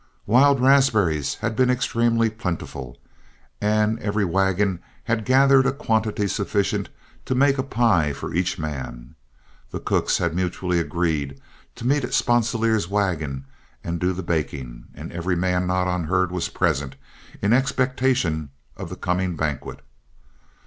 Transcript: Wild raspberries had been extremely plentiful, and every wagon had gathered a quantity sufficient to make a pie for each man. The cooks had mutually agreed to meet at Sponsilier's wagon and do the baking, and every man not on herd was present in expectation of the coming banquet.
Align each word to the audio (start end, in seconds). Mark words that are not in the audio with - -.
Wild 0.25 0.59
raspberries 0.59 1.35
had 1.41 1.55
been 1.55 1.69
extremely 1.69 2.31
plentiful, 2.31 2.99
and 3.61 3.99
every 3.99 4.25
wagon 4.25 4.79
had 5.03 5.25
gathered 5.25 5.67
a 5.67 5.71
quantity 5.71 6.25
sufficient 6.27 6.89
to 7.25 7.35
make 7.35 7.59
a 7.59 7.63
pie 7.63 8.11
for 8.11 8.33
each 8.33 8.57
man. 8.57 9.13
The 9.69 9.79
cooks 9.79 10.17
had 10.17 10.33
mutually 10.33 10.79
agreed 10.79 11.39
to 11.75 11.85
meet 11.85 12.03
at 12.03 12.15
Sponsilier's 12.15 12.87
wagon 12.89 13.45
and 13.83 13.99
do 13.99 14.11
the 14.11 14.23
baking, 14.23 14.85
and 14.95 15.11
every 15.11 15.35
man 15.35 15.67
not 15.67 15.85
on 15.87 16.05
herd 16.05 16.31
was 16.31 16.49
present 16.49 16.95
in 17.39 17.53
expectation 17.53 18.49
of 18.75 18.89
the 18.89 18.95
coming 18.95 19.35
banquet. 19.35 19.81